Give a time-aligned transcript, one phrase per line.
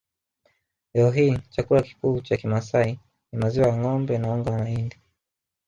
[0.93, 2.99] Leo hii chakula kikuu cha Kimasai
[3.31, 4.97] ni maziwa ya ngombe na unga wa mahindi